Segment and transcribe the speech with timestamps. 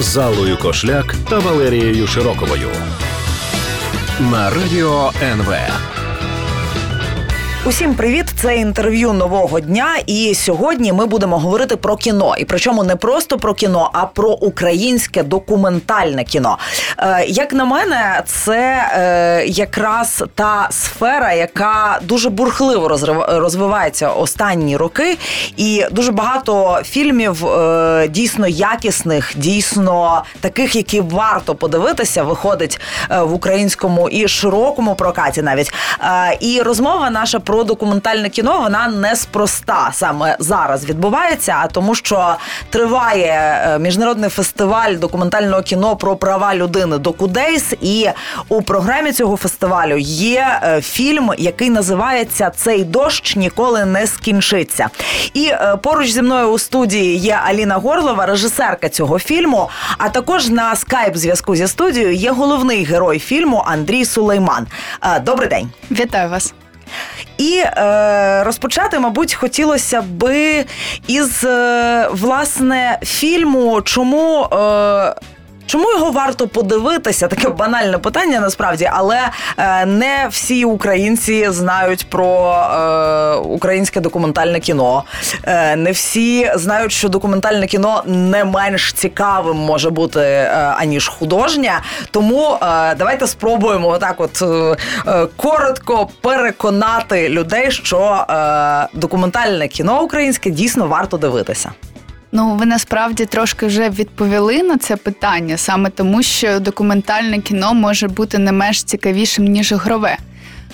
[0.00, 2.68] з Аллою Кошляк та Валерією Широковою
[4.20, 5.54] на радіо НВ.
[7.66, 8.26] Усім привіт!
[8.42, 9.86] Це інтерв'ю нового дня.
[10.06, 12.34] І сьогодні ми будемо говорити про кіно.
[12.38, 16.58] І причому не просто про кіно, а про українське документальне кіно.
[16.98, 24.76] Е, як на мене, це е, якраз та сфера, яка дуже бурхливо розрив- розвивається останні
[24.76, 25.18] роки,
[25.56, 33.34] і дуже багато фільмів е, дійсно якісних, дійсно таких, які варто подивитися, виходить е, в
[33.34, 35.72] українському і широкому прокаті навіть.
[36.04, 42.34] Е, І розмова наша про документальне кіно вона неспроста саме зараз відбувається, а тому, що
[42.70, 47.74] триває е, міжнародний фестиваль документального кіно про права людини Докудейс.
[47.80, 48.08] І
[48.48, 54.88] у програмі цього фестивалю є е, фільм, який називається Цей дощ ніколи не скінчиться.
[55.34, 59.68] І е, поруч зі мною у студії є Аліна Горлова, режисерка цього фільму.
[59.98, 64.66] А також на скайп зв'язку зі студією є головний герой фільму Андрій Сулейман.
[65.24, 65.70] Добрий день.
[65.90, 66.54] Вітаю вас.
[67.38, 70.64] І е, розпочати, мабуть, хотілося би
[71.06, 74.48] із е, власне фільму, чому.
[74.52, 75.14] Е,
[75.72, 77.28] Чому його варто подивитися?
[77.28, 79.20] Таке банальне питання насправді, але
[79.56, 85.04] е, не всі українці знають про е, українське документальне кіно.
[85.44, 91.72] Е, не всі знають, що документальне кіно не менш цікавим може бути е, аніж художнє.
[92.10, 94.76] Тому е, давайте спробуємо отак, от е,
[95.06, 101.70] е, коротко переконати людей, що е, документальне кіно українське дійсно варто дивитися.
[102.34, 108.08] Ну, ви насправді трошки вже відповіли на це питання, саме тому, що документальне кіно може
[108.08, 110.16] бути не менш цікавішим, ніж ігрове.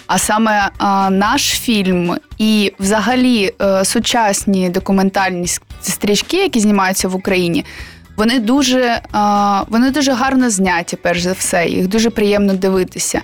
[0.06, 5.46] А саме а, наш фільм і взагалі е, сучасні документальні
[5.80, 7.64] стрічки, які знімаються в Україні,
[8.16, 13.22] вони дуже, а, вони дуже гарно зняті, перш за все, їх дуже приємно дивитися.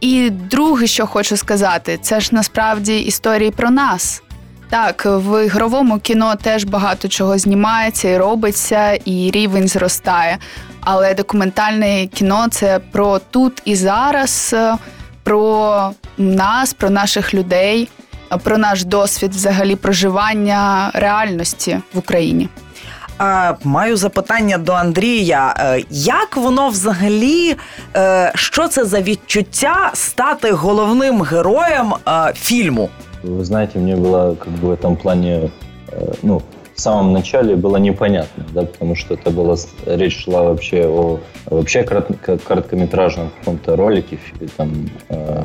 [0.00, 4.22] І друге, що хочу сказати, це ж насправді історії про нас.
[4.70, 10.38] Так, в ігровому кіно теж багато чого знімається і робиться, і рівень зростає.
[10.80, 14.74] Але документальне кіно це про тут і зараз, е,
[15.22, 17.88] про нас, про наших людей,
[18.42, 22.48] про наш досвід взагалі проживання реальності в Україні.
[23.64, 25.54] Маю запитання до Андрія.
[25.58, 27.56] Е, Як воно взагалі,
[27.96, 31.94] е, що це за відчуття стати головним героєм
[32.34, 32.90] фільму?
[33.26, 35.50] Вы знаете, мне было как бы в этом плане,
[35.90, 36.40] э, ну,
[36.74, 41.18] в самом начале было непонятно, да, потому что это была с- речь шла вообще о
[41.46, 44.18] вообще корот- короткометражном каком-то ролике,
[44.56, 45.42] там, э,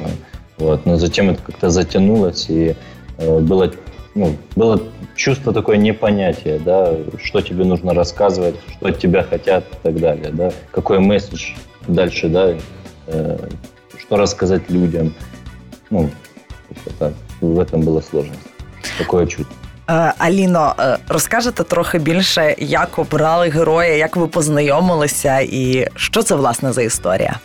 [0.60, 2.76] вот, но затем это как-то затянулось и
[3.18, 3.72] э, было,
[4.14, 4.80] ну, было
[5.16, 10.30] чувство такое непонятия, да, что тебе нужно рассказывать, что от тебя хотят и так далее,
[10.32, 11.54] да, какой месседж
[11.88, 12.54] дальше, да,
[13.98, 15.14] что рассказать людям,
[15.90, 16.10] ну,
[16.70, 17.14] как-то так.
[17.42, 18.40] В этом была сложность.
[18.98, 19.56] Такое чувство.
[19.90, 26.36] Е, Аліно, е, розкажете трохи більше, як обрали героя, як ви познайомилися, і що це
[26.36, 27.40] власне за історія?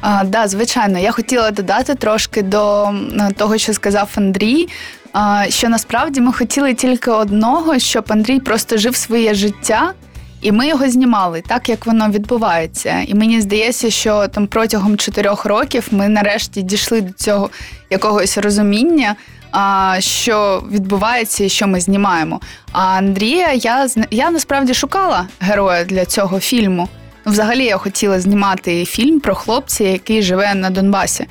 [0.00, 2.90] А, да, звичайно, я хотіла додати трошки до
[3.36, 4.68] того, що сказав Андрій.
[5.12, 9.92] А, що насправді ми хотіли тільки одного, щоб Андрій просто жив своє життя,
[10.40, 13.04] і ми його знімали так, як воно відбувається.
[13.06, 17.50] І мені здається, що там протягом чотирьох років ми нарешті дійшли до цього
[17.90, 19.16] якогось розуміння.
[19.52, 22.40] А що відбувається і що ми знімаємо?
[22.72, 26.88] А Андрія, я я насправді шукала героя для цього фільму.
[27.26, 31.26] Ну, взагалі, я хотіла знімати фільм про хлопця, який живе на Донбасі.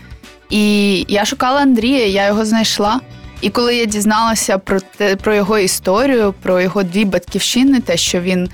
[0.50, 3.00] І я шукала Андрія, я його знайшла.
[3.42, 8.22] І коли я дізналася про те, про його історію, про його дві батьківщини, те, що
[8.22, 8.50] він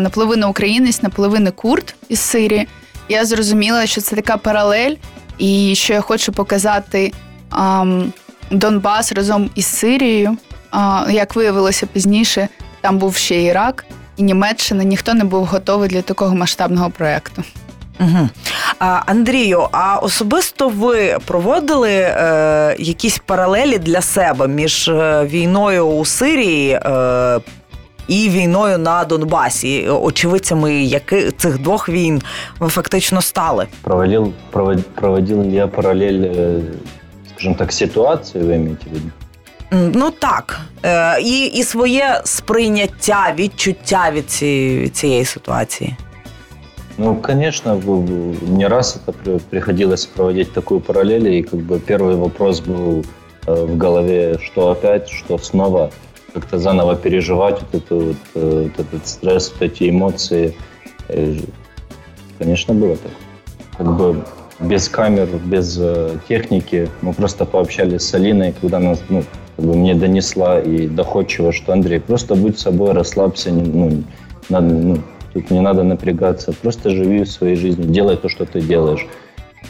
[0.00, 2.68] наполовину українець, наполовину курд із Сирії,
[3.08, 4.94] я зрозуміла, що це така паралель,
[5.38, 7.12] і що я хочу показати
[8.50, 10.36] Донбас разом із Сирією.
[11.10, 12.48] Як виявилося пізніше,
[12.80, 13.84] там був ще Ірак
[14.16, 14.84] і Німеччина.
[14.84, 17.44] Ніхто не був готовий для такого масштабного проєкту.
[18.00, 18.28] Угу.
[18.78, 26.04] А, Андрію, а особисто ви проводили е, якісь паралелі для себе між е, війною у
[26.04, 27.40] Сирії е,
[28.09, 29.89] і війною на Донбасі.
[29.89, 32.21] Очевидцями яких цих двох війн
[32.59, 33.67] ви фактично стали.
[33.81, 36.61] Провалил, провод- проводил ли я параллель, э,
[37.35, 39.05] скажем так, ситуации, вы имеете в виду?
[39.73, 45.95] М, Ну так, е, і, і своє сприйняття, відчуття від цієї, від цієї ситуації.
[46.97, 51.79] Ну, конечно, в- в- не раз это при- приходилось проводить такую параллель, и как бы
[51.79, 53.03] первый вопрос был
[53.47, 55.89] э, в голове, что опять, что снова,
[56.32, 60.54] как-то заново переживать вот, эту вот, э, вот этот стресс, вот эти эмоции.
[61.08, 61.36] Э,
[62.40, 63.12] Конечно, было так.
[63.76, 64.24] Как бы
[64.60, 69.24] без камер, без э, техники, мы просто пообщались с Алиной, когда нас, ну,
[69.56, 74.04] как бы мне донесла и доходчиво, что Андрей, просто будь собой, расслабься, ну,
[74.48, 74.98] надо, ну,
[75.34, 79.06] тут не надо напрягаться, просто живи своей жизнью, делай то, что ты делаешь.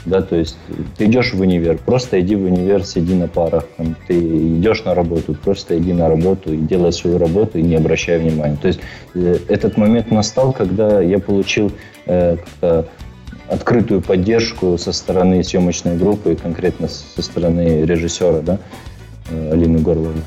[0.07, 0.57] Да, то есть
[0.97, 3.67] ты идешь в универ, просто иди в универ, сиди на парах.
[3.77, 7.77] Там, ты идешь на работу, просто иди на работу и делай свою работу и не
[7.77, 8.57] обращай внимания.
[8.61, 8.81] То есть
[9.15, 11.73] э, этот момент настал, когда я получил
[12.07, 12.37] э,
[13.49, 18.59] открытую поддержку со стороны съемочной группы, конкретно со стороны режиссера, да,
[19.31, 20.23] э, Алины Горловой.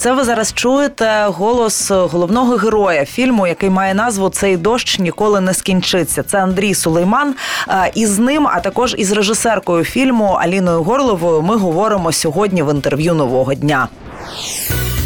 [0.00, 5.54] Це ви зараз чуєте голос головного героя фільму, який має назву Цей дощ ніколи не
[5.54, 6.22] скінчиться.
[6.22, 7.34] Це Андрій Сулейман.
[7.68, 12.74] Е, І з ним, а також із режисеркою фільму Аліною Горловою, ми говоримо сьогодні в
[12.74, 13.88] інтерв'ю нового дня.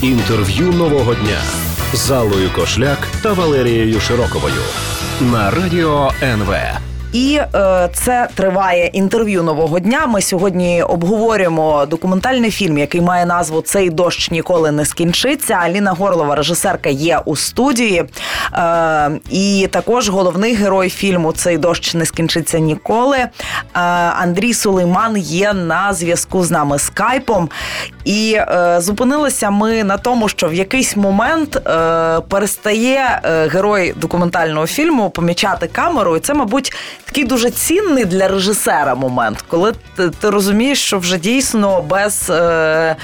[0.03, 1.39] Інтерв'ю нового дня
[1.95, 4.63] з Аллою Кошляк та Валерією Широковою
[5.21, 6.55] на радіо НВ.
[7.15, 10.07] І е, це триває інтерв'ю нового дня.
[10.07, 15.55] Ми сьогодні обговорюємо документальний фільм, який має назву Цей дощ ніколи не скінчиться.
[15.55, 18.05] Аліна Горлова, режисерка, є у студії.
[18.55, 23.17] Е, і також головний герой фільму Цей дощ не скінчиться ніколи.
[23.17, 23.31] Е,
[24.21, 27.49] Андрій Сулейман є на зв'язку з нами скайпом.
[28.05, 31.61] І е, зупинилися ми на тому, що в якийсь момент е,
[32.29, 36.73] перестає е, герой документального фільму помічати камеру, і це, мабуть,
[37.05, 42.97] такий дуже цінний для режисера момент, коли ти, ти розумієш, що вже дійсно без, е,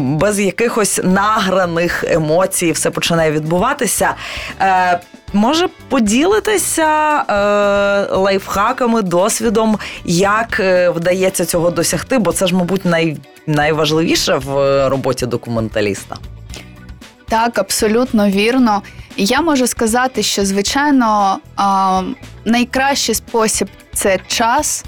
[0.00, 4.14] без якихось награних емоцій все починає відбуватися.
[4.60, 5.00] Е,
[5.32, 6.84] Може поділитися
[7.28, 13.16] е, лайфхаками, досвідом, як е, вдається цього досягти, бо це ж, мабуть, най,
[13.46, 16.16] найважливіше в е, роботі документаліста.
[17.28, 18.82] Так, абсолютно вірно.
[19.16, 21.38] Я можу сказати, що звичайно
[22.44, 24.84] найкращий спосіб це час.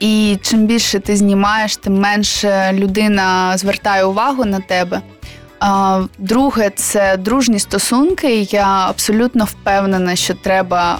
[0.00, 5.02] І чим більше ти знімаєш, тим менше людина звертає увагу на тебе.
[6.18, 8.40] Друге, це дружні стосунки.
[8.50, 10.98] Я абсолютно впевнена, що треба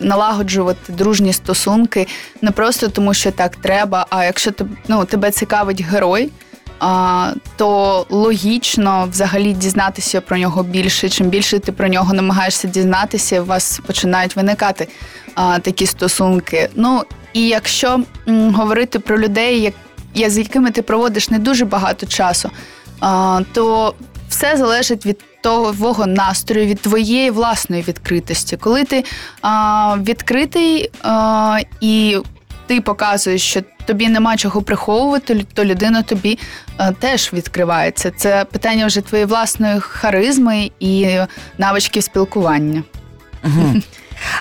[0.00, 2.06] налагоджувати, дружні стосунки
[2.42, 4.50] не просто тому, що так треба, а якщо
[4.88, 6.30] ну, тебе цікавить герой,
[7.56, 11.08] то логічно взагалі дізнатися про нього більше.
[11.08, 14.88] Чим більше ти про нього намагаєшся дізнатися, у вас починають виникати
[15.62, 16.68] такі стосунки.
[16.74, 17.02] Ну
[17.32, 18.00] і якщо
[18.54, 19.74] говорити про людей,
[20.14, 22.50] як, з якими ти проводиш не дуже багато часу,
[23.52, 23.94] то
[24.28, 28.56] все залежить від твого настрою, від твоєї власної відкритості.
[28.56, 29.04] Коли ти
[29.42, 32.18] а, відкритий а, і
[32.68, 36.38] ти показуєш, що тобі нема чого приховувати, то людина тобі
[36.78, 38.10] е, теж відкривається.
[38.16, 41.18] Це питання вже твоєї власної харизми і
[41.58, 42.82] навичків спілкування.
[43.44, 43.74] Угу.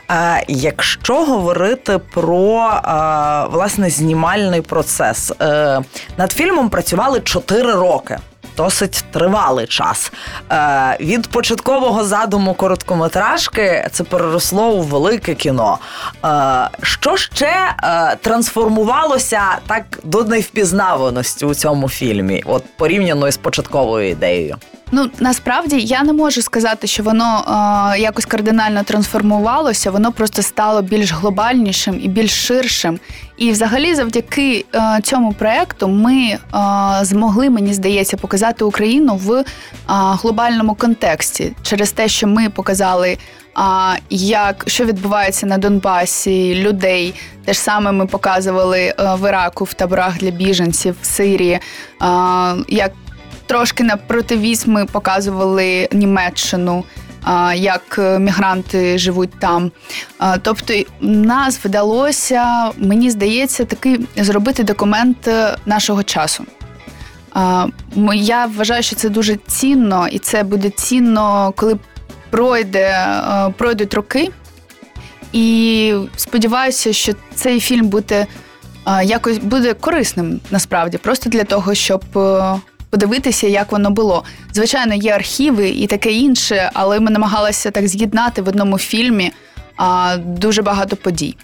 [0.07, 2.71] А, якщо говорити про
[3.51, 5.81] власне знімальний процес, е,
[6.17, 8.17] над фільмом працювали 4 роки.
[8.57, 10.11] Досить тривалий час.
[10.51, 15.77] Е, від початкового задуму короткометражки це переросло у велике кіно.
[16.25, 24.09] Е, що ще е, трансформувалося так до невпізнаваності у цьому фільмі, от порівняно із початковою
[24.09, 24.55] ідеєю?
[24.91, 27.43] Ну насправді я не можу сказати, що воно
[27.95, 29.91] е, якось кардинально трансформувалося.
[29.91, 32.99] Воно просто стало більш глобальнішим і більш ширшим.
[33.37, 36.39] І, взагалі, завдяки е, цьому проекту ми е,
[37.01, 39.43] змогли, мені здається, показати Україну в е,
[39.87, 43.17] глобальному контексті через те, що ми показали.
[44.09, 47.13] Як що відбувається на Донбасі, людей
[47.45, 51.59] те ж саме ми показували е, в Іраку в таборах для біженців в Сирії,
[52.67, 52.91] як
[53.47, 56.83] трошки на противіз ми показували Німеччину,
[57.55, 59.71] як е, мігранти живуть там.
[60.41, 66.45] Тобто, нас вдалося, мені здається, такий зробити документ е, нашого часу.
[68.13, 71.77] Я вважаю, що це дуже цінно, і це буде цінно, коли
[72.29, 74.29] пройде, е, пройдуть роки.
[75.33, 78.27] І сподіваюся, що цей фільм буде
[79.03, 82.03] якось буде корисним насправді, просто для того, щоб
[82.89, 84.23] подивитися, як воно було.
[84.53, 89.31] Звичайно, є архіви і таке інше, але ми намагалися так з'єднати в одному фільмі
[89.77, 91.35] а, дуже багато подій.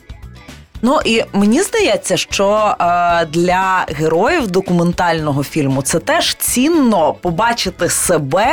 [0.86, 8.48] Ну і мені здається, що е, для героїв документального фільму це теж цінно побачити себе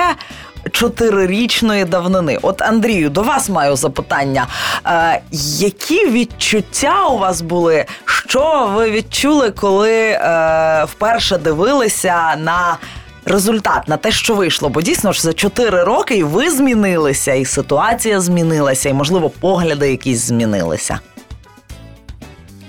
[0.72, 2.38] Чотирирічної давнини.
[2.42, 4.48] От Андрію, до вас маю запитання.
[4.88, 5.22] Е,
[5.60, 7.86] які відчуття у вас були?
[8.06, 12.78] Що ви відчули, коли е, вперше дивилися на
[13.26, 14.70] результат, на те, що вийшло?
[14.70, 19.92] Бо дійсно ж за чотири роки і ви змінилися, і ситуація змінилася, і можливо погляди
[19.92, 21.00] якісь змінилися.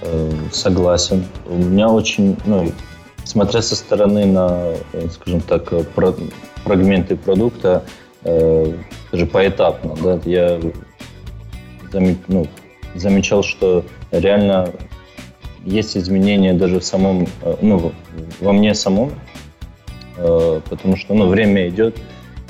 [0.02, 1.24] Э, Согласен.
[1.50, 2.72] У меня очень, ну,
[3.24, 4.46] смотря со стороны на,
[4.94, 6.14] э, скажем так, э, про-
[6.63, 7.83] фрагменты продукта,
[8.23, 8.73] э,
[9.11, 10.59] даже поэтапно, да, я
[11.91, 12.47] заме- ну,
[12.95, 14.69] замечал, что реально
[15.65, 17.91] есть изменения даже в самом, э, ну,
[18.39, 19.11] во мне самом,
[20.17, 21.97] э, потому что, ну, время идет,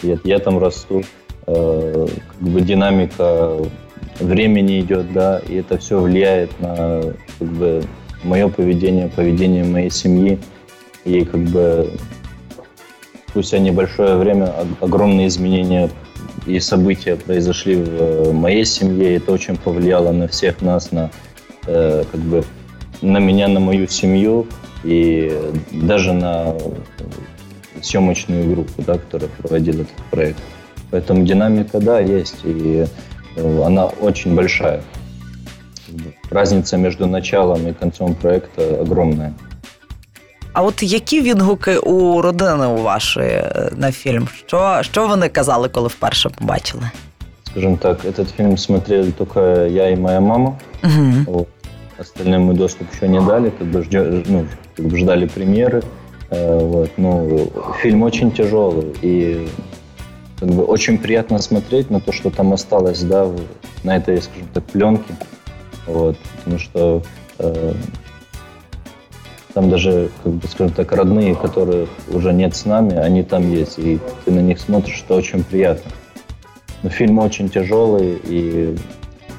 [0.04, 1.04] я, я там расту,
[1.44, 3.58] как бы динамика
[4.20, 7.02] времени идет, да, и это все влияет на
[7.40, 7.84] как бы
[8.24, 10.40] мое поведение, поведение моей семьи.
[11.06, 11.90] И как бы
[13.32, 15.90] спустя небольшое время огромные изменения
[16.46, 19.16] и события произошли в э, моей семье.
[19.16, 21.12] Это очень повлияло на всех нас, на
[21.66, 22.44] э, как бы
[23.02, 24.48] на меня, на мою семью
[24.84, 25.32] и
[25.72, 26.56] даже на
[27.82, 30.40] съемочную группу, да, которая проводила этот проект.
[30.92, 32.86] Поэтому динамика, да, есть, и
[33.38, 34.82] э, она очень большая.
[36.30, 39.34] Разница между началом и концом проекта огромная.
[40.53, 44.29] А от які відгуки у родини у вашої е, на фільм?
[44.47, 46.91] Що, що вони казали, коли вперше побачили?
[47.51, 50.59] Скажем так, этот фильм смотрели только я и моя мама.
[50.85, 51.13] Угу.
[51.27, 51.49] Вот.
[51.99, 55.83] Остальным мы доступ еще не дали, как бы, ждё- ну, как бы ждали премьеры.
[56.31, 56.91] Э, Вот.
[56.97, 57.49] Ну,
[57.83, 59.49] фильм очень тяжелый и
[60.41, 63.41] как бы очень приятно смотреть на то, что там осталось, да, в-
[63.85, 65.15] на этой, скажем так, пленке.
[65.87, 66.17] Вот.
[66.45, 67.03] Потому что
[67.39, 67.73] э,
[69.54, 73.80] там даже, как бы, скажем так, родные, которых уже нет с нами, они там есть,
[73.80, 75.92] и ты на них смотришь, это очень приятно.
[76.84, 78.76] Но фильм очень тяжелый, и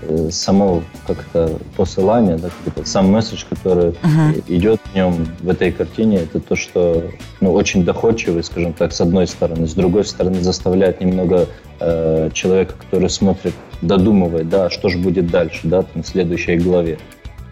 [0.02, 2.50] э, само как-то посылание, да,
[2.84, 4.42] сам месседж, который Мгм.
[4.48, 7.04] идет в нем, в этой картине, это то, что
[7.40, 9.66] ну, очень доходчивый, скажем так, с одной стороны.
[9.66, 11.46] С другой стороны, заставляет немного
[11.80, 16.98] э, человека, который смотрит, додумывать, да, что же будет дальше, да, там, в следующей главе.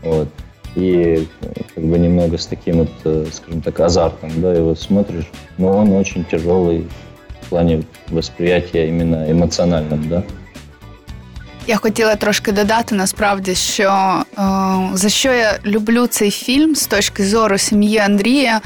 [0.05, 0.29] Вот.
[0.78, 5.26] И э, как бы немного с таким вот, э, скажем так, азартом, да, его смотришь,
[5.58, 6.86] но он очень тяжелый
[7.42, 10.24] в плане восприятия именно эмоциональном, да.
[11.68, 14.42] Я хотіла трошки додати насправді, що е,
[14.94, 18.62] за що я люблю цей фільм з точки зору сім'ї Андрія.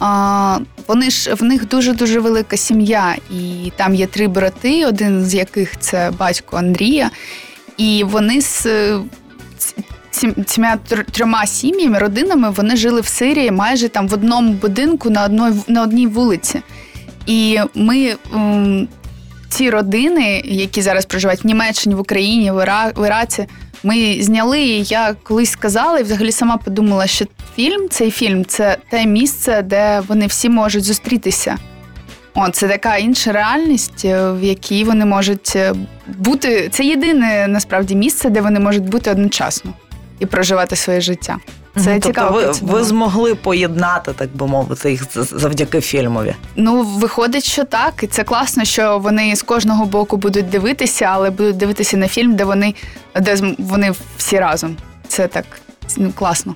[0.00, 5.24] А, вони ж в них дуже дуже велика сім'я, і там є три брати, один
[5.24, 7.10] з яких це батько Андрія.
[7.76, 9.00] І вони з е, ц- ці-
[10.45, 10.67] цими
[11.11, 15.83] трьома сім'ями, родинами, вони жили в Сирії майже там в одному будинку на одній, на
[15.83, 16.61] одній вулиці.
[17.25, 18.15] І ми
[19.49, 22.91] ці родини, які зараз проживають в Німеччині, в Україні, в, Іра...
[22.95, 23.45] в Іраці,
[23.83, 24.61] ми зняли.
[24.61, 27.25] І я колись сказала, і взагалі сама подумала, що
[27.55, 31.57] фільм, цей фільм це те місце, де вони всі можуть зустрітися.
[32.35, 35.73] О, це така інша реальність, е, в якій вони можуть е,
[36.17, 36.69] бути.
[36.71, 39.73] Це єдине насправді місце, де вони можуть бути одночасно
[40.19, 41.37] і проживати своє життя.
[41.75, 42.01] Це Мгм.
[42.01, 42.41] цікаво.
[42.41, 46.35] Тобто ви, ви змогли поєднати, так би мовити, їх завдяки фільмові.
[46.55, 51.29] Ну, виходить, що так, і це класно, що вони з кожного боку будуть дивитися, але
[51.29, 52.75] будуть дивитися на фільм, де вони,
[53.21, 54.77] де вони всі разом.
[55.07, 55.45] Це так
[55.97, 56.55] ну, класно.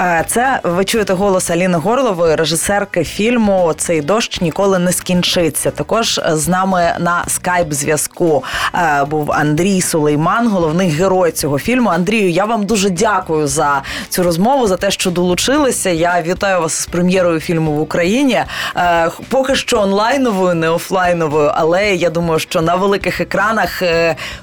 [0.00, 5.70] Е, Це ви чуєте голос Аліни Горлової, режисерки фільму Цей дощ ніколи не скінчиться.
[5.70, 8.44] Також з нами на скайп зв'язку
[8.74, 11.90] е, був Андрій Сулейман, головний герой цього фільму.
[11.90, 15.90] Андрію, я вам дуже дякую за цю розмову, за те, що долучилися.
[15.90, 18.42] Я вітаю вас з прем'єрою фільму в Україні.
[18.76, 23.82] Е, Поки що онлайновою, не офлайновою, але я думаю, що на великих екранах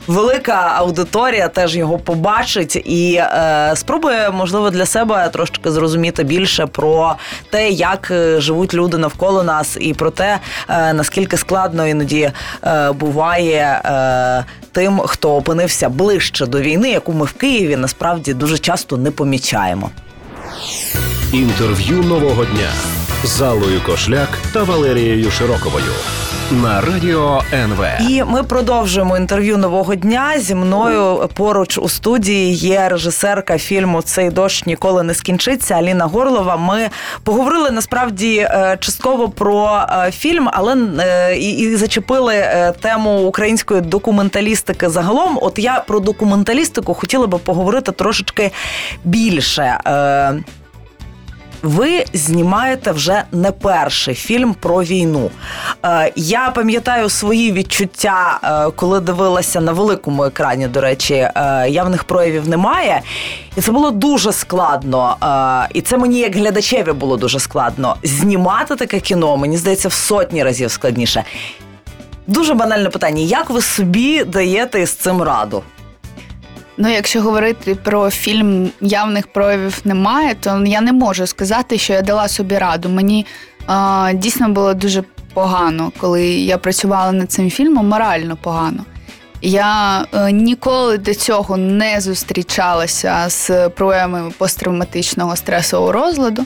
[0.08, 3.22] велика аудиторія теж його побачить і
[3.76, 7.16] спробує, можливо, для себе трошки зрозуміти більше про
[7.50, 12.32] те, як е, живуть люди навколо нас, і про те, е, наскільки складно іноді
[12.64, 13.82] е, буває.
[14.72, 19.90] Тим, хто опинився ближче до війни, яку ми в Києві насправді дуже часто не помічаємо.
[21.34, 22.70] Інтерв'ю нового дня
[23.24, 25.94] з Аллою Кошляк та Валерією Широковою.
[26.52, 28.10] на радіо НВ.
[28.10, 30.34] І ми продовжуємо інтерв'ю нового дня.
[30.38, 35.76] Зі мною поруч у студії є режисерка фільму Цей дощ ніколи не скінчиться.
[35.76, 36.58] Аліна Горлова.
[36.58, 36.90] Ми
[37.24, 42.46] поговорили насправді е, частково про е, фільм, але е, і, зачепили
[42.82, 45.40] тему української документалістики загалом.
[45.42, 48.52] От я про документалістику хотіла би поговорити трошечки
[49.04, 49.78] більше.
[51.64, 55.32] Ви знімаєте вже не перший фільм про війну.
[55.86, 60.68] Е, я пам'ятаю свої відчуття, е, коли дивилася на великому екрані.
[60.68, 61.32] До речі, е,
[61.70, 63.02] явних проявів немає.
[63.58, 65.16] І це було дуже складно.
[65.24, 67.96] Е, і це мені, як глядачеві, було дуже складно.
[68.04, 71.24] Знімати таке кіно, мені здається, в сотні разів складніше.
[72.28, 75.64] Дуже банальне питання: як ви собі даєте із цим раду?
[76.78, 82.02] Ну, якщо говорити про фільм явних проявів немає, то я не можу сказати, що я
[82.02, 82.90] дала собі раду.
[82.90, 83.26] Мені
[83.70, 85.04] е, дійсно було дуже
[85.34, 88.86] погано, коли я працювала над цим фільмом, морально погано.
[89.42, 96.46] Я е, ніколи до цього не зустрічалася з проявами посттравматичного стресового розладу.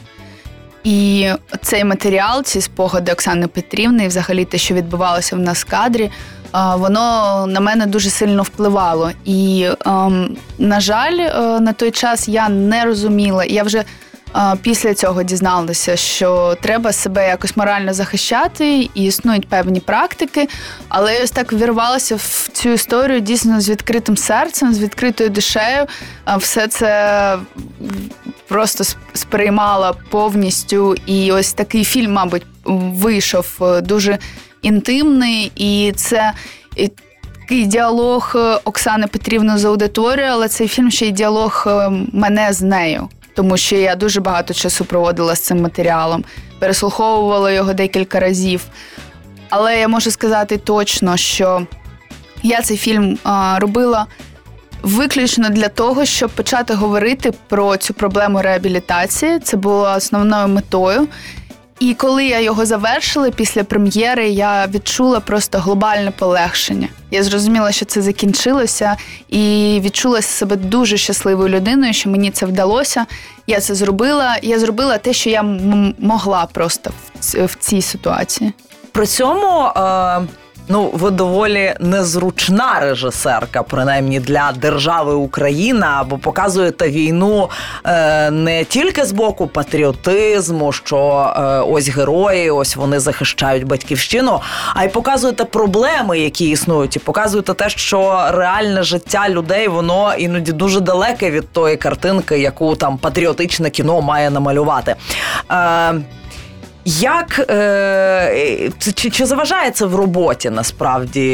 [0.84, 1.30] І
[1.62, 6.12] цей матеріал, ці спогади Оксани Петрівни, і взагалі те, що відбувалося в нас в кадрі,
[6.54, 9.12] воно на мене дуже сильно впливало.
[9.26, 13.46] І, ем, на жаль, е, на той час я не розуміла.
[13.46, 13.86] Я вже е,
[14.62, 20.48] після цього дізналася, що треба себе якось морально захищати, і існують певні практики.
[20.90, 25.86] Але я ось так вірвалася в цю історію дійсно з відкритим серцем, з відкритою душею.
[26.38, 27.38] Все це
[28.48, 30.96] просто сприймала повністю.
[31.06, 34.18] І ось такий фільм, мабуть, вийшов е, дуже
[34.62, 36.34] інтимний, і це
[37.52, 42.54] такий діалог е, Оксани Петрівни з аудиторією, але цей фільм ще й діалог е, мене
[42.54, 43.10] з нею.
[43.34, 46.24] Тому що я дуже багато часу проводила з цим матеріалом,
[46.60, 48.62] переслуховувала його декілька разів.
[49.50, 51.68] Але я можу сказати точно, що
[52.44, 54.08] я цей фільм а, робила
[54.84, 59.40] виключно для того, щоб почати говорити про цю проблему реабілітації.
[59.40, 61.08] Це було основною метою.
[61.82, 66.88] І коли я його завершила після прем'єри, я відчула просто глобальне полегшення.
[67.12, 68.98] Я зрозуміла, що це закінчилося,
[69.30, 73.06] і відчула себе дуже щасливою людиною, що мені це вдалося.
[73.48, 74.38] Я це зробила.
[74.42, 78.54] Я зробила те, що я м- могла просто в, ц- в цій ситуації.
[78.92, 79.66] При цьому.
[79.76, 80.22] Е...
[80.68, 87.50] Ну, ви доволі незручна режисерка, принаймні для держави Україна, бо показуєте війну
[87.86, 94.42] е, не тільки з боку патріотизму, що е, ось герої, ось вони захищають батьківщину,
[94.76, 100.52] а й показуєте проблеми, які існують, і показуєте те, що реальне життя людей воно іноді
[100.52, 104.96] дуже далеке від тої картинки, яку там патріотичне кіно має намалювати.
[105.52, 105.94] Е,
[107.00, 111.28] як е, чи, чи заважає це в роботі насправді?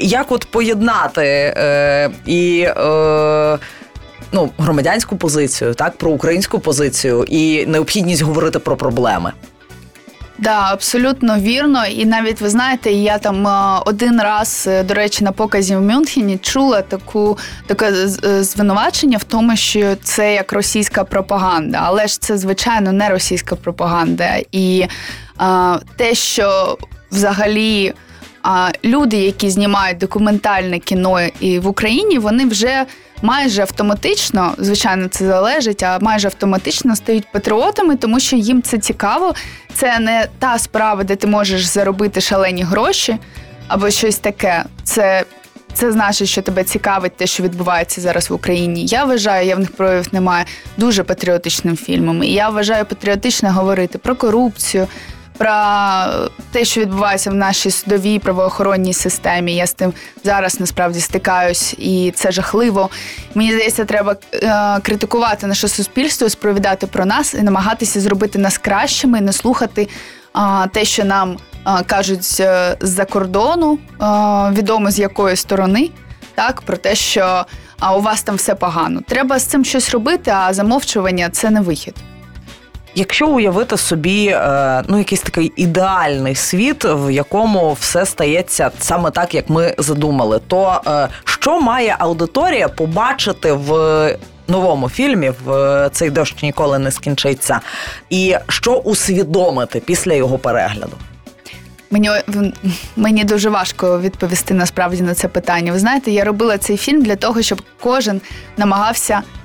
[0.00, 1.22] Як от поєднати
[1.56, 3.58] е, і е,
[4.32, 9.32] ну, громадянську позицію, так, про українську позицію і необхідність говорити про проблеми?
[10.38, 11.86] Да, абсолютно вірно.
[11.86, 15.80] І навіть ви знаєте, я там е, один раз, е, до речі, на показі в
[15.80, 17.92] Мюнхені чула таку таке
[18.42, 24.40] звинувачення в тому, що це як російська пропаганда, але ж це звичайно не російська пропаганда.
[24.52, 24.88] І е,
[25.96, 26.78] те, що
[27.10, 27.92] взагалі.
[28.44, 32.86] А люди, які знімають документальне кіно і в Україні, вони вже
[33.22, 39.34] майже автоматично, звичайно, це залежить, а майже автоматично стають патріотами, тому що їм це цікаво.
[39.74, 43.18] Це не та справа, де ти можеш заробити шалені гроші
[43.68, 44.64] або щось таке.
[44.84, 45.24] Це,
[45.74, 48.86] це значить, що тебе цікавить те, що відбувається зараз в Україні.
[48.86, 50.44] Я вважаю, явних проявів немає
[50.76, 52.22] дуже патріотичним фільмом.
[52.22, 54.86] І я вважаю патріотично говорити про корупцію
[55.38, 55.52] про
[56.52, 59.54] те, що відбувається в нашій судовій правоохоронній системі.
[59.54, 59.92] Я з тим
[60.24, 62.90] зараз насправді стикаюсь, і це жахливо.
[63.34, 69.20] Мені здається, треба е, критикувати наше суспільство, сповідати про нас і намагатися зробити нас кращими,
[69.20, 69.88] не слухати
[70.72, 74.06] те, що нам е, кажуть з-за кордону, е,
[74.50, 75.90] відомо з якої сторони.
[76.34, 77.44] Так, про те, що
[77.82, 79.00] а у вас там все погано.
[79.08, 81.94] Треба з цим щось робити, а замовчування це не вихід.
[82.94, 89.34] Якщо уявити собі е, ну якийсь такий ідеальний світ, в якому все стається саме так,
[89.34, 93.72] як ми задумали, то е, що має аудиторія побачити в
[94.48, 97.60] новому фільмі в цей дощ ніколи не скінчиться,
[98.10, 100.96] і що усвідомити після його перегляду?
[101.90, 102.10] Мені
[102.96, 105.72] мені дуже важко відповісти насправді на це питання.
[105.72, 108.20] Ви знаєте, я робила цей фільм для того, щоб кожен
[108.56, 109.41] намагався е,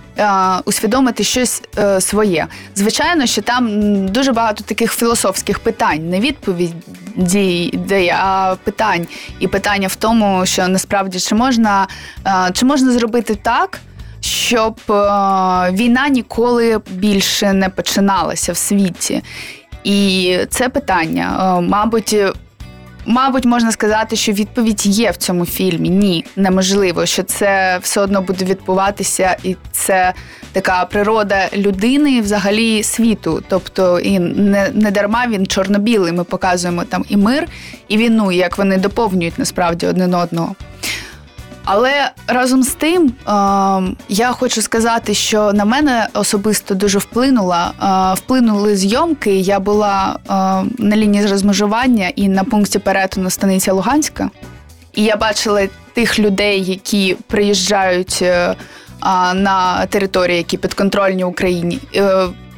[0.65, 2.47] усвідомити щось е, своє.
[2.75, 3.67] Звичайно, що там
[4.07, 9.07] дуже багато таких філософських питань, не відповіді, а питань.
[9.39, 11.87] І питання в тому, що насправді чи можна,
[12.27, 13.79] е, чи можна зробити так.
[14.21, 14.93] Щоб е,
[15.71, 19.23] війна ніколи більше не починалася в світі.
[19.83, 22.15] І це питання, е, мабуть,
[23.09, 25.89] Мабуть, можна сказати, що відповідь є в цьому фільмі.
[25.89, 30.13] Ні, неможливо, що це все одно буде відбуватися, і це
[30.51, 33.43] така природа людини, взагалі світу.
[33.47, 36.11] Тобто, і не, не дарма він чорно-білий.
[36.13, 37.47] Ми показуємо там і мир,
[37.87, 40.55] і війну, як вони доповнюють насправді один одного.
[41.69, 43.31] Але разом з тим е,
[44.09, 47.71] я хочу сказати, що на мене особисто дуже вплинула.
[47.81, 49.35] Е, вплинули зйомки.
[49.37, 50.31] Я була е,
[50.83, 54.29] на лінії розмежування і на пункті перетину станиця Луганська.
[54.93, 58.55] І я бачила тих людей, які приїжджають е,
[59.33, 61.79] на території, які підконтрольні Україні.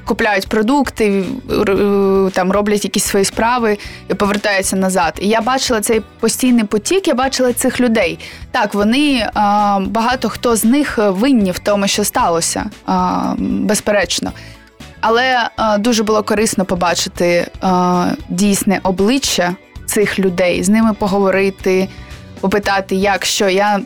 [0.10, 3.78] Е, Купляють продукти, е, там роблять якісь свої справи
[4.10, 5.13] і повертаються назад.
[5.22, 8.19] І я бачила цей постійний потік, я бачила цих людей.
[8.52, 9.30] Так, вони
[9.82, 12.65] багато хто з них винні в тому, що сталося,
[13.38, 14.32] безперечно.
[15.02, 17.48] Але дуже було корисно побачити
[18.30, 21.88] дійсне обличчя цих людей, з ними поговорити,
[22.41, 23.50] попитати, як що.
[23.50, 23.80] Я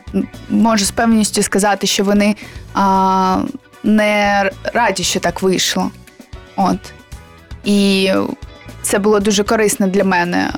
[0.50, 2.36] можу з певністю сказати, що вони
[2.74, 3.38] а,
[3.84, 5.92] не раді, що так вийшло.
[6.56, 6.94] От.
[7.64, 8.12] І
[8.82, 10.54] це було дуже корисно для мене,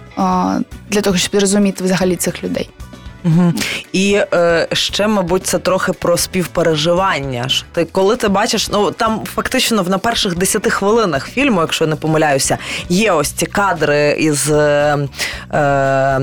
[0.89, 2.69] для того, щоб зрозуміти взагалі цих людей.
[3.25, 3.53] Угу.
[3.93, 7.49] І е, ще, мабуть, це трохи про співпереживання.
[7.49, 11.89] Що Ти коли ти бачиш, ну там фактично на перших 10 хвилинах фільму, якщо я
[11.89, 12.57] не помиляюся,
[12.89, 14.97] є ось ці кадри із е,
[15.53, 16.19] е,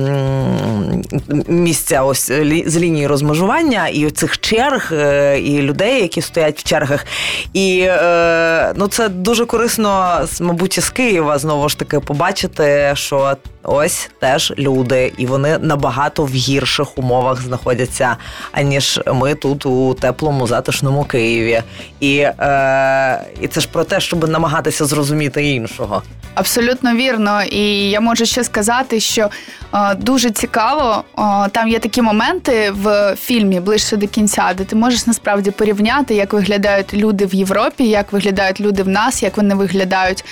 [1.46, 6.62] місця ось лі- з лінії розмежування, і цих черг, е, і людей, які стоять в
[6.62, 7.06] чергах.
[7.52, 14.10] І е, ну це дуже корисно, мабуть, із Києва знову ж таки побачити, що ось
[14.20, 18.16] теж люди, і вони набагато в гірших умовах знаходяться,
[18.52, 21.62] аніж ми тут у теплому затишному Києві.
[22.00, 26.02] І, е, і це ж про те, щоб намагатися зрозуміти іншого.
[26.34, 27.42] Абсолютно вірно.
[27.42, 29.30] І я можу ще сказати, що
[29.74, 34.76] е, дуже цікаво, е, там є такі моменти в фільмі ближче до кінця, де ти
[34.76, 39.54] можеш насправді порівняти, як виглядають люди в Європі, як виглядають люди в нас, як вони
[39.54, 40.24] виглядають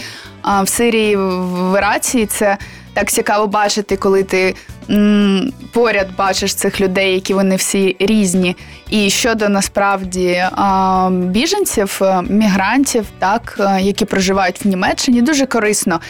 [0.49, 2.27] е, в Сирії, в Ірації.
[2.27, 2.59] Це
[2.95, 4.55] так цікаво бачити, коли ти
[4.91, 8.57] м, поряд бачиш цих людей, які вони всі різні.
[8.91, 10.51] І щодо насправді е,
[11.11, 16.01] біженців, е, мігрантів, так, е, які проживають в Німеччині, дуже корисно.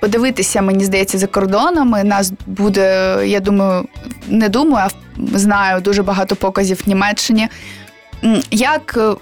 [0.00, 2.04] Подивитися, мені здається, за кордонами.
[2.04, 3.88] Нас буде, я думаю,
[4.28, 7.48] не думаю, а знаю дуже багато показів в Німеччині.
[8.50, 9.14] Як е,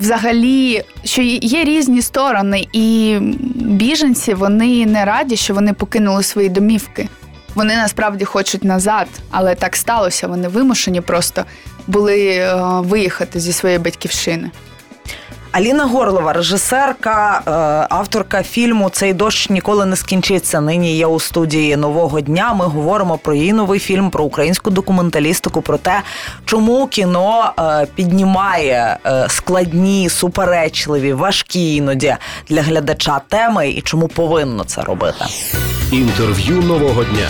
[0.00, 3.16] взагалі, що є- різні сторони, і
[3.54, 7.08] біженці вони не раді, що вони покинули свої домівки.
[7.54, 10.28] Вони насправді хочуть назад, але так сталося.
[10.28, 11.44] Вони вимушені просто
[11.86, 14.50] були е, виїхати зі своєї батьківщини.
[15.52, 17.50] Аліна Горлова, режисерка, е,
[17.94, 20.60] авторка фільму Цей дощ ніколи не скінчиться.
[20.60, 22.54] Нині є у студії нового дня.
[22.54, 26.02] Ми говоримо про її новий фільм, про українську документалістику, про те,
[26.44, 32.16] чому кіно е, піднімає е, складні, суперечливі, важкі іноді
[32.48, 35.24] для глядача теми і чому повинно це робити.
[35.92, 37.28] Інтерв'ю нового дня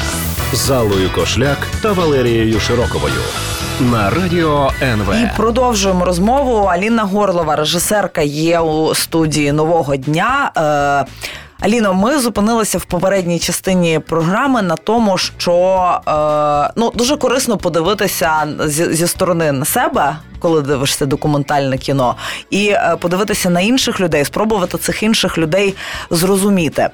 [0.52, 3.20] з Аллою Кошляк та Валерією Широковою
[3.81, 5.14] на радіо НВ.
[5.23, 6.64] І продовжуємо розмову.
[6.67, 10.51] Аліна Горлова, режисерка, є у студії нового дня.
[10.57, 11.12] Е,
[11.61, 15.55] Аліно, ми зупинилися в попередній частині програми на тому, що
[16.68, 22.16] е, ну дуже корисно подивитися зі, зі сторони на себе, коли дивишся документальне кіно,
[22.51, 25.75] і е, подивитися на інших людей, спробувати цих інших людей
[26.11, 26.83] зрозуміти.
[26.83, 26.90] Е,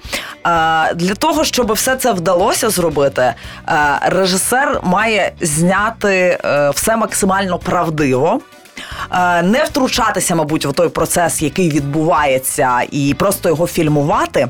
[0.95, 3.35] для того, щоб все це вдалося зробити, е,
[4.03, 8.41] режисер має зняти е, все максимально правдиво.
[9.13, 14.49] Е, Не втручатися, мабуть, в той процес, який відбувається, і просто його фільмувати.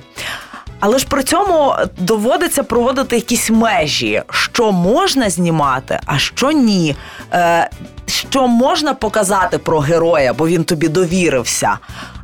[0.80, 6.96] Але ж при цьому доводиться проводити якісь межі, що можна знімати, а що ні.
[7.32, 7.70] Е,
[8.06, 11.78] Що можна показати про героя, бо він тобі довірився,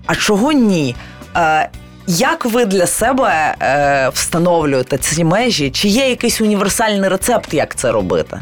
[0.06, 0.94] а чого ні.
[1.36, 1.68] Е,
[2.06, 5.70] Як ви для себе е, встановлюєте ці межі?
[5.70, 8.40] Чи є якийсь універсальний рецепт, як це робити?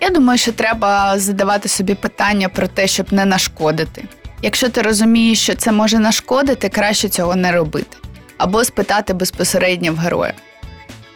[0.00, 4.04] Я думаю, що треба задавати собі питання про те, щоб не нашкодити.
[4.42, 7.96] Якщо ти розумієш, що це може нашкодити, краще цього не робити.
[8.38, 10.32] Або спитати безпосередньо в героя.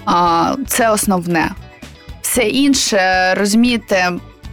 [0.04, 1.50] А, Це основне.
[2.22, 4.12] Все інше, розумієте,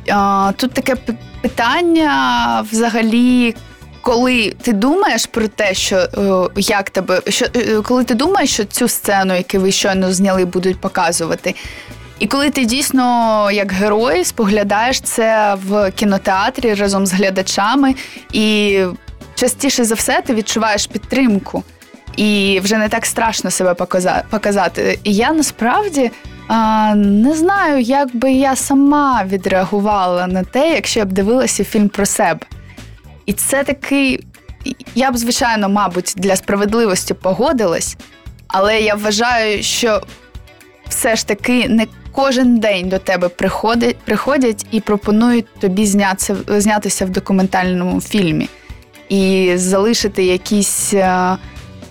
[0.09, 0.95] а, тут таке
[1.41, 3.55] питання взагалі
[4.01, 8.65] коли ти думаєш про те, що е, як тебе, що е, коли ти думаєш, що
[8.65, 11.55] цю сцену, яку ви щойно зняли, будуть показувати.
[12.21, 17.95] І коли ти дійсно як герой споглядаєш це в кінотеатрі разом з глядачами,
[18.33, 18.79] і
[19.35, 21.63] частіше за все ти відчуваєш підтримку,
[22.15, 23.73] і вже не так страшно себе
[24.29, 24.99] показати.
[25.03, 26.11] І я насправді
[26.47, 31.89] а, не знаю, як би я сама відреагувала на те, якщо я б дивилася фільм
[31.89, 32.39] про себе.
[33.25, 34.25] І це такий,
[34.95, 37.97] я б, звичайно, мабуть, для справедливості погодилась,
[38.47, 40.01] але я вважаю, що
[40.89, 47.05] все ж таки не кожен день до тебе приходять, приходять і пропонують тобі знятися, знятися
[47.05, 48.49] в документальному фільмі
[49.09, 51.37] і залишити якісь, е,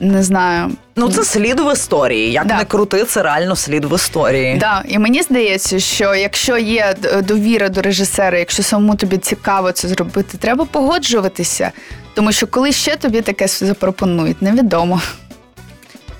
[0.00, 0.70] не знаю.
[0.96, 2.33] Ну, це слід в історії.
[2.33, 2.56] Як Да.
[2.56, 4.56] не крути, це реально слід в історії.
[4.56, 9.88] Да, і мені здається, що якщо є довіра до режисера, якщо самому тобі цікаво це
[9.88, 11.70] зробити, треба погоджуватися.
[12.14, 15.00] Тому що коли ще тобі таке запропонують, невідомо.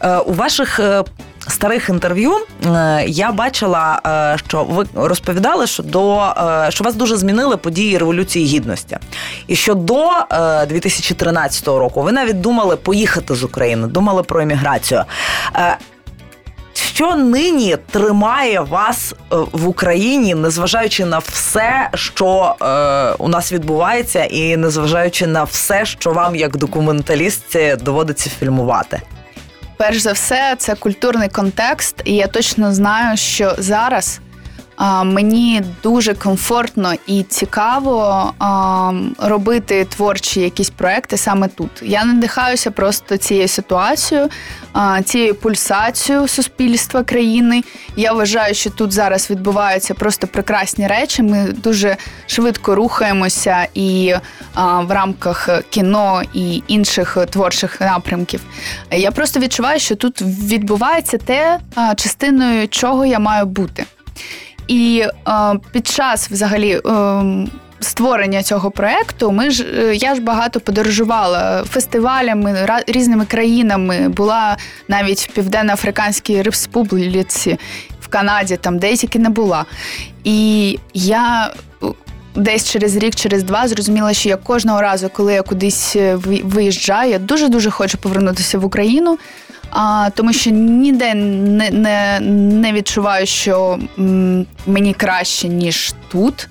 [0.00, 1.04] Е, У ваших е,
[1.50, 2.32] старих інтерв'ю
[2.66, 7.98] е, я бачила, е, що ви розповідали, що до е, що вас дуже змінили події
[7.98, 8.98] Революції Гідності,
[9.46, 15.04] і що до е, 2013 року ви навіть думали поїхати з України, думали про еміграцію.
[16.74, 24.56] Що нині тримає вас в Україні, незважаючи на все, що е, у нас відбувається, і
[24.56, 29.02] незважаючи на все, що вам як документалістці доводиться фільмувати?
[29.80, 34.20] Перш за все, це культурний контекст, і я точно знаю, що зараз
[35.04, 38.32] мені дуже комфортно і цікаво
[39.18, 41.70] робити творчі якісь проекти саме тут.
[41.82, 44.28] Я надихаюся просто цією ситуацією,
[45.04, 47.62] цією пульсацією суспільства країни.
[47.96, 51.22] Я вважаю, що тут зараз відбуваються просто прекрасні речі.
[51.22, 54.14] Ми дуже швидко рухаємося і
[54.56, 58.40] в рамках кіно і інших творчих напрямків.
[58.90, 61.58] Я просто відчуваю, що тут відбувається те,
[61.96, 63.84] частиною чого я маю бути.
[64.70, 65.33] І е,
[65.72, 66.80] під час взагалі.
[66.87, 67.46] Е,
[67.83, 74.09] Створення цього проекту ми ж е, я ж багато подорожувала фестивалями різними країнами.
[74.09, 74.56] Була
[74.88, 77.59] навіть в Південно-Африканській Республіці
[78.00, 79.64] в Канаді, там де тільки не була.
[80.24, 81.52] І я
[81.83, 81.87] е,
[82.35, 87.11] десь через рік, через два зрозуміла, що я кожного разу, коли я кудись е, виїжджаю,
[87.11, 89.18] я дуже дуже хочу повернутися в Україну.
[89.70, 92.20] А, тому що ніде не, не,
[92.61, 96.48] не відчуваю, що м, мені краще, ніж тут.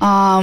[0.00, 0.42] А,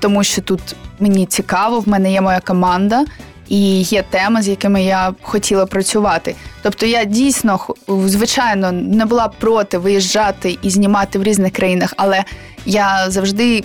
[0.00, 0.60] тому що тут
[1.00, 3.04] мені цікаво, в мене є моя команда
[3.48, 6.34] і є теми, з якими я хотіла працювати.
[6.62, 7.60] Тобто я дійсно,
[8.06, 12.24] звичайно, не була проти виїжджати і знімати в різних країнах, але
[12.66, 13.64] я завжди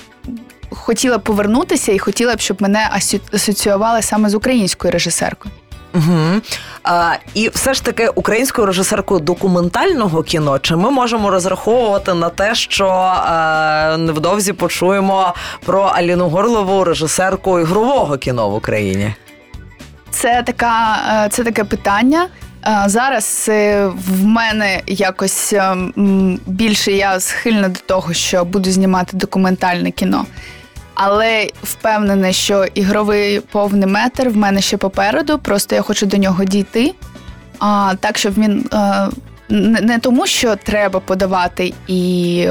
[0.69, 2.89] хотіла повернутися і хотіла б, щоб мене
[3.33, 5.53] асоціювали саме з українською режисеркою.
[5.95, 6.41] Угу.
[6.83, 12.55] А, і все ж таки українською режисеркою документального кіно, чи ми можемо розраховувати на те,
[12.55, 15.33] що е, невдовзі почуємо
[15.65, 19.13] про Аліну Горлову, режисерку ігрового кіно в Україні?
[20.09, 22.27] Це така, е, це таке питання.
[22.67, 23.45] Е, Зараз
[23.95, 25.75] в мене якось е,
[26.45, 30.25] більше я схильна до того, що буду знімати документальне кіно.
[30.99, 35.39] Але впевнена, що ігровий повний метр в мене ще попереду.
[35.39, 36.93] Просто я хочу до нього дійти.
[37.59, 39.07] А так, щоб він е,
[39.49, 42.43] не, не тому, що треба подавати і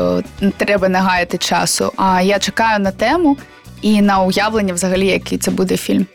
[0.42, 1.92] е, треба не гаяти часу.
[1.96, 3.36] А я чекаю на тему
[3.82, 6.06] і на уявлення, взагалі, який це буде фільм.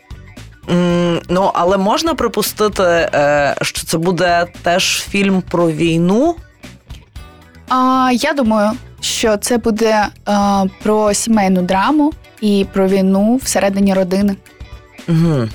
[0.70, 6.36] М, ну, але можна припустити, е, що це буде теж фільм про війну.
[7.68, 8.70] А, я думаю,
[9.02, 10.32] що це буде е,
[10.82, 14.36] про сімейну драму і про війну всередині родини.
[15.08, 15.48] Угу.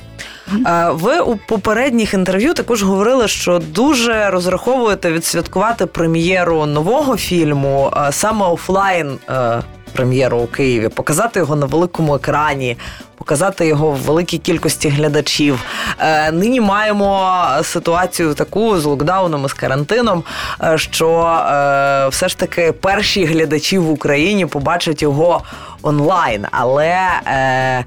[0.91, 9.17] Ви у попередніх інтерв'ю також говорили, що дуже розраховуєте відсвяткувати прем'єру нового фільму, саме офлайн
[9.29, 9.61] е,
[9.93, 12.77] прем'єру у Києві, показати його на великому екрані,
[13.15, 15.59] показати його в великій кількості глядачів.
[15.99, 20.23] Е, Нині маємо ситуацію таку з локдауном і з карантином,
[20.63, 25.43] е, що е, все ж таки перші глядачі в Україні побачать його
[25.81, 26.97] онлайн, але.
[27.27, 27.85] Е,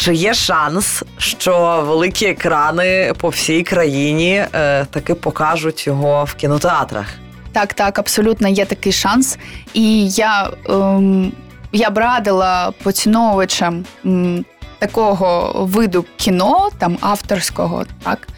[0.00, 7.06] чи є шанс, що великі екрани по всій країні е, таки покажуть його в кінотеатрах?
[7.52, 9.38] Так, так, абсолютно є такий шанс.
[9.74, 11.32] І я, ем,
[11.72, 14.44] я б радила поціновувачам м,
[14.78, 18.28] такого виду кіно, там авторського, так.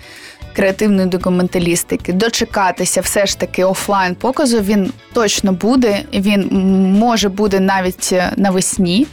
[0.56, 4.60] Креативної документалістики, дочекатися все ж таки офлайн показу.
[4.60, 6.02] Він точно буде.
[6.14, 6.48] Він
[6.98, 9.06] може буде навіть навесні.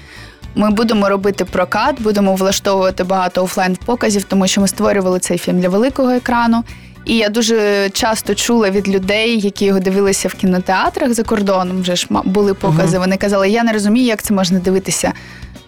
[0.55, 5.59] Ми будемо робити прокат, будемо влаштовувати багато офлайн показів, тому що ми створювали цей фільм
[5.59, 6.63] для великого екрану.
[7.09, 11.81] І я дуже часто чула від людей, які його дивилися в кінотеатрах за кордоном.
[11.81, 12.99] Вже ж були покази.
[12.99, 15.13] Вони казали, я не розумію, як це можна дивитися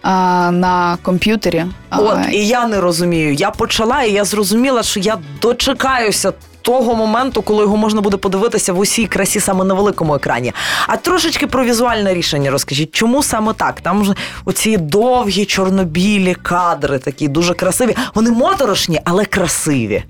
[0.02, 1.64] а, на комп'ютері.
[1.90, 3.34] А, От і я не розумію.
[3.34, 6.32] Я почала, і я зрозуміла, що я дочекаюся.
[6.64, 10.52] Того моменту, коли його можна буде подивитися в усій красі саме на великому екрані.
[10.86, 13.80] А трошечки про візуальне рішення розкажіть, чому саме так?
[13.80, 17.96] Там ж оці довгі чорнобілі кадри, такі дуже красиві.
[18.14, 20.04] Вони моторошні, але красиві.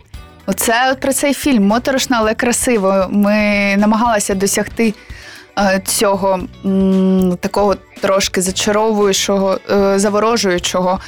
[0.46, 3.06] Оце про цей фільм моторошно, але красиво.
[3.10, 3.36] Ми
[3.78, 4.94] намагалися досягти
[5.58, 6.40] е, цього
[7.40, 11.00] такого трошки зачаровуючого, е, заворожуючого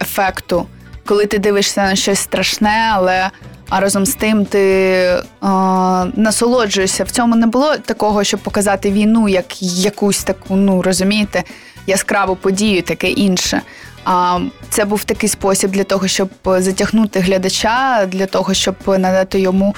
[0.00, 0.66] ефекту,
[1.06, 3.30] коли ти дивишся на щось страшне, але
[3.68, 5.22] а разом з тим ти е,
[6.16, 7.04] насолоджуєшся.
[7.04, 11.44] В цьому не було такого, щоб показати війну як якусь таку, ну розумієте,
[11.86, 13.60] яскраву подію, таке інше.
[14.04, 14.38] А
[14.70, 19.74] це був такий спосіб для того, щоб затягнути глядача, для того, щоб надати йому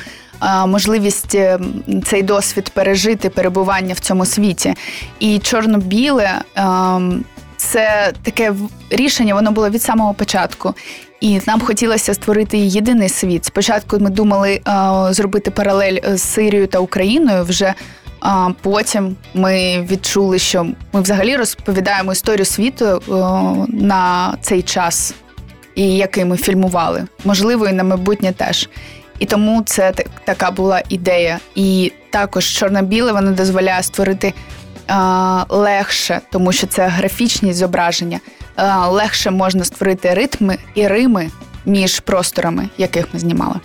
[0.66, 1.58] можливість е,
[2.04, 4.74] цей досвід пережити, перебування в цьому світі.
[5.20, 7.24] І чорно-біле ем,
[7.56, 8.54] це таке
[8.90, 10.74] рішення, воно було від самого початку.
[11.20, 13.44] І нам хотілося створити єдиний світ.
[13.44, 14.62] Спочатку ми думали е,
[15.12, 17.44] зробити паралель е, з Сирією та Україною.
[17.44, 17.74] Вже
[18.22, 23.12] а потім ми відчули, що ми взагалі розповідаємо історію світу е,
[23.68, 25.14] на цей час,
[25.74, 27.04] і який ми фільмували.
[27.24, 28.68] Можливо, і на майбутнє теж.
[29.18, 29.92] І тому це
[30.24, 31.38] така була ідея.
[31.54, 34.35] І також чорно-біле воно дозволяє створити
[34.88, 34.94] е,
[35.48, 38.20] легше, тому що це графічні зображення.
[38.56, 41.30] Е, легше можна створити ритми і рими
[41.66, 43.61] між просторами, яких ми знімали.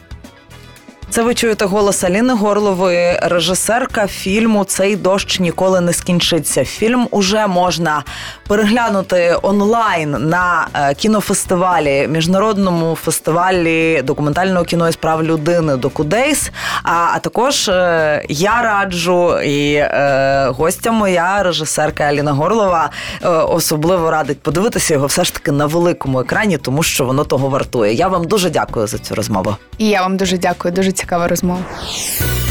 [1.09, 6.65] Це ви чуєте голос Аліни Горлової, режисерка фільму Цей дощ ніколи не скінчиться.
[6.65, 8.03] Фільм уже можна
[8.47, 16.51] переглянути онлайн на е, кінофестивалі, міжнародному фестивалі документального кіно і справ людини Докудейс.
[16.83, 22.89] А, а також е, я раджу і е, гостя моя, режисерка Аліна Горлова,
[23.23, 27.49] е, особливо радить подивитися його все ж таки на великому екрані, тому що воно того
[27.49, 27.93] вартує.
[27.93, 29.55] Я вам дуже дякую за цю розмову.
[29.77, 31.59] І я вам дуже дякую, дуже цікава розмова.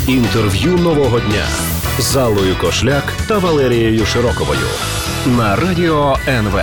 [0.08, 1.44] Інтерв'ю нового дня
[1.98, 4.66] з Аллою Кошляк та Валерією Широковою
[5.26, 6.60] на радіо НВ.